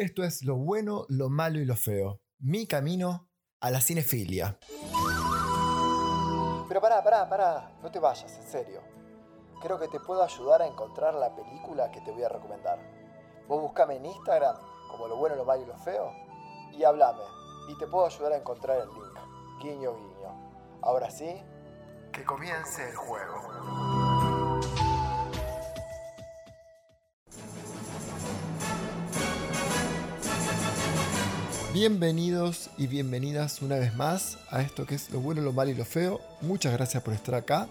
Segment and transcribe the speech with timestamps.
[0.00, 2.22] Esto es lo bueno, lo malo y lo feo.
[2.38, 3.28] Mi camino
[3.60, 4.58] a la cinefilia.
[6.68, 7.78] Pero pará, pará, pará.
[7.82, 8.80] No te vayas, en serio.
[9.60, 12.78] Creo que te puedo ayudar a encontrar la película que te voy a recomendar.
[13.46, 14.56] Vos buscame en Instagram
[14.90, 16.10] como lo bueno, lo malo y lo feo
[16.72, 17.24] y hablame.
[17.68, 19.18] Y te puedo ayudar a encontrar el link.
[19.62, 20.80] Guiño, guiño.
[20.80, 21.42] Ahora sí,
[22.10, 24.09] que comience el juego.
[31.72, 35.76] Bienvenidos y bienvenidas una vez más a esto que es lo bueno, lo malo y
[35.76, 36.20] lo feo.
[36.40, 37.68] Muchas gracias por estar acá.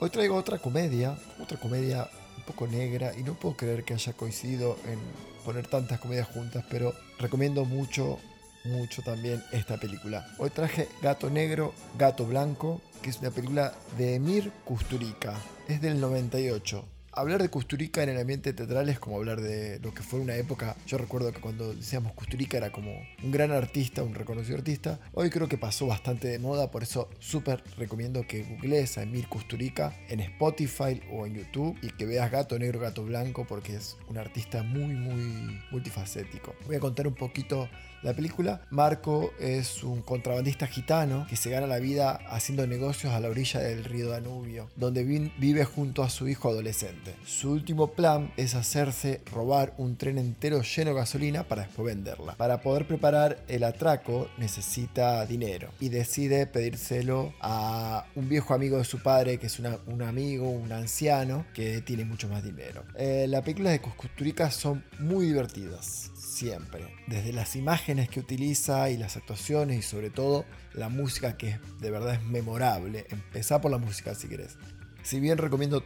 [0.00, 4.14] Hoy traigo otra comedia, otra comedia un poco negra y no puedo creer que haya
[4.14, 4.98] coincidido en
[5.44, 8.18] poner tantas comedias juntas, pero recomiendo mucho,
[8.64, 10.26] mucho también esta película.
[10.38, 15.36] Hoy traje Gato Negro, Gato Blanco, que es una película de Emir Kusturica.
[15.68, 19.92] Es del 98 hablar de Kusturica en el ambiente teatral es como hablar de lo
[19.92, 20.76] que fue una época.
[20.86, 22.92] Yo recuerdo que cuando decíamos Kusturica era como
[23.22, 25.00] un gran artista, un reconocido artista.
[25.12, 29.28] Hoy creo que pasó bastante de moda, por eso súper recomiendo que googlees a Emir
[29.28, 33.96] Kusturica en Spotify o en YouTube y que veas Gato Negro, Gato Blanco, porque es
[34.08, 36.54] un artista muy, muy multifacético.
[36.66, 37.68] Voy a contar un poquito
[38.02, 38.62] la película.
[38.70, 43.60] Marco es un contrabandista gitano que se gana la vida haciendo negocios a la orilla
[43.60, 46.99] del río Danubio, donde vive junto a su hijo adolescente.
[47.24, 52.34] Su último plan es hacerse robar un tren entero lleno de gasolina para después venderla.
[52.36, 58.84] Para poder preparar el atraco necesita dinero y decide pedírselo a un viejo amigo de
[58.84, 62.84] su padre que es un amigo, un anciano que tiene mucho más dinero.
[62.96, 66.94] Eh, las películas de Cuscusturica son muy divertidas siempre.
[67.06, 71.90] Desde las imágenes que utiliza y las actuaciones y sobre todo la música que de
[71.90, 73.06] verdad es memorable.
[73.10, 74.56] Empezá por la música si querés.
[75.02, 75.84] Si bien recomiendo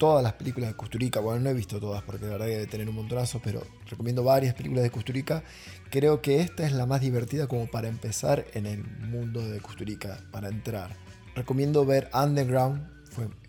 [0.00, 2.66] todas las películas de Custurica, bueno, no he visto todas porque la verdad que debe
[2.66, 5.44] tener un montonazo, pero recomiendo varias películas de Custurica.
[5.90, 10.18] Creo que esta es la más divertida como para empezar en el mundo de Custurica,
[10.32, 10.96] para entrar.
[11.34, 12.80] Recomiendo ver Underground,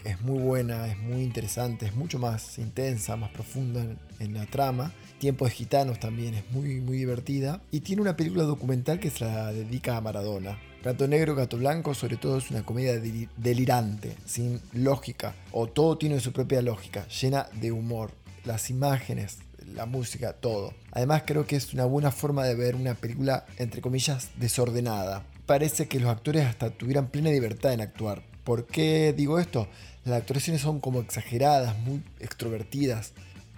[0.03, 3.85] es muy buena, es muy interesante, es mucho más intensa, más profunda
[4.19, 4.91] en la trama.
[5.19, 7.61] Tiempo de Gitanos también es muy, muy divertida.
[7.71, 10.59] Y tiene una película documental que se la dedica a Maradona.
[10.83, 12.99] Gato Negro, Gato Blanco, sobre todo es una comedia
[13.37, 18.11] delirante, sin lógica, o todo tiene su propia lógica, llena de humor.
[18.45, 19.37] Las imágenes,
[19.75, 20.73] la música, todo.
[20.91, 25.23] Además creo que es una buena forma de ver una película, entre comillas, desordenada.
[25.45, 28.23] Parece que los actores hasta tuvieran plena libertad en actuar.
[28.43, 29.67] ¿Por qué digo esto?
[30.03, 33.13] Las actuaciones son como exageradas, muy extrovertidas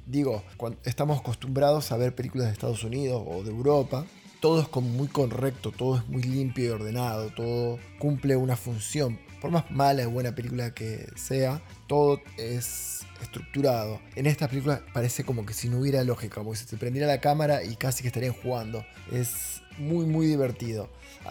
[0.05, 4.05] digo, cuando estamos acostumbrados a ver películas de Estados Unidos o de Europa,
[4.43, 9.17] todo es como muy correcto, todo es muy limpio y ordenado, todo cumple una función.
[9.39, 14.01] Por más mala o buena película que sea, todo es estructurado.
[14.17, 17.21] En esta película parece como que si no hubiera lógica, como si se prendiera la
[17.21, 18.85] cámara y casi que estarían jugando.
[19.13, 20.89] Es muy muy divertido.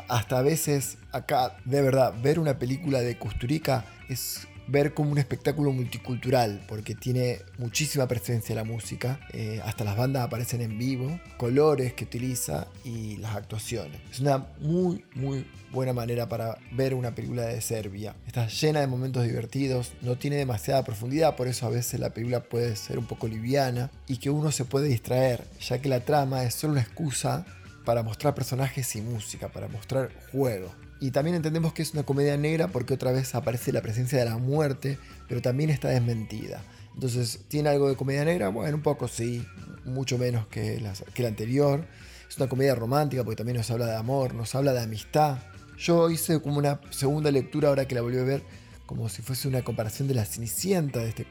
[0.08, 5.18] Hasta a veces acá, de verdad, ver una película de Kusturica es ver como un
[5.18, 11.20] espectáculo multicultural, porque tiene muchísima presencia la música, eh, hasta las bandas aparecen en vivo,
[11.36, 14.00] colores que utiliza y las actuaciones.
[14.10, 18.16] Es una muy, muy buena manera para ver una película de Serbia.
[18.26, 22.40] Está llena de momentos divertidos, no tiene demasiada profundidad, por eso a veces la película
[22.40, 26.44] puede ser un poco liviana y que uno se puede distraer, ya que la trama
[26.44, 27.44] es solo una excusa
[27.84, 30.72] para mostrar personajes y música, para mostrar juego.
[31.00, 34.24] Y también entendemos que es una comedia negra porque otra vez aparece la presencia de
[34.24, 34.98] la muerte,
[35.28, 36.62] pero también está desmentida.
[36.94, 38.48] Entonces, ¿tiene algo de comedia negra?
[38.50, 39.44] Bueno, un poco sí,
[39.84, 40.92] mucho menos que la,
[41.26, 41.86] anterior.
[42.28, 45.38] Es una comedia romántica porque también nos habla de amor, nos habla de amistad.
[45.76, 48.42] Yo hice como una segunda lectura ahora que la volví a ver,
[48.86, 51.26] como si fuese una comparación de la Cenicienta de este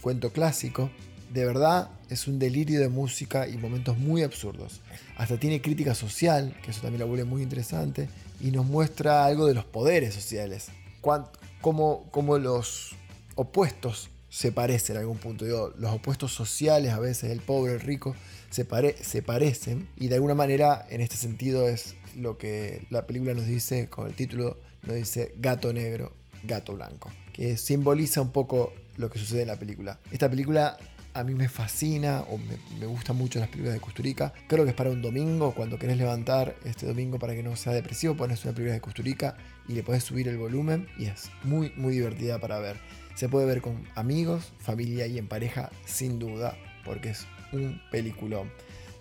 [0.00, 0.90] cuento clásico.
[1.30, 4.80] De verdad es un delirio de música y momentos muy absurdos.
[5.16, 8.08] Hasta tiene crítica social, que eso también la vuelve muy interesante
[8.40, 10.68] y nos muestra algo de los poderes sociales,
[11.00, 12.96] cómo, los
[13.36, 15.44] opuestos se parecen a algún punto.
[15.44, 18.16] los opuestos sociales, a veces el pobre, el rico,
[18.50, 18.66] se,
[19.00, 23.46] se parecen y de alguna manera en este sentido es lo que la película nos
[23.46, 26.12] dice con el título, nos dice gato negro,
[26.42, 30.00] gato blanco, que simboliza un poco lo que sucede en la película.
[30.10, 30.76] Esta película
[31.14, 34.32] a mí me fascina o me, me, gustan mucho las películas de Custurica.
[34.46, 37.72] Creo que es para un domingo, cuando querés levantar este domingo para que no sea
[37.72, 39.36] depresivo, pones una película de Custurica
[39.68, 42.76] y le podés subir el volumen y es muy, muy divertida para ver.
[43.14, 48.50] Se puede ver con amigos, familia y en pareja sin duda, porque es un peliculón.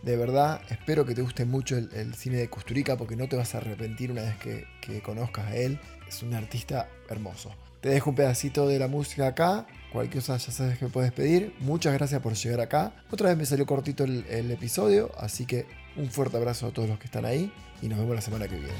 [0.01, 3.53] De verdad, espero que te guste mucho el, cine de Custurica porque no te vas
[3.53, 5.79] a arrepentir una vez que, que conozcas a él.
[6.07, 7.53] Es un artista hermoso.
[7.81, 9.65] Te dejo un pedacito de la música acá.
[9.93, 11.55] Cualquier cosa ya sabes que me puedes pedir.
[11.59, 12.91] Muchas gracias por llegar acá.
[13.09, 15.65] Otra vez me salió cortito el, episodio, así que
[15.95, 18.55] un fuerte abrazo a todos los que están ahí y nos vemos la semana que
[18.55, 18.73] viene.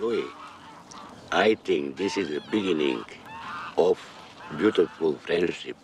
[0.00, 0.24] Louis,
[1.32, 3.02] I think this is the beginning
[3.76, 3.98] of
[4.56, 5.74] beautiful friendship.